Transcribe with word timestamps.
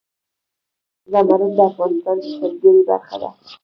زمرد 1.11 1.51
د 1.57 1.59
افغانستان 1.69 2.15
د 2.21 2.23
سیلګرۍ 2.35 2.81
برخه 2.89 3.15
ده. 3.21 3.29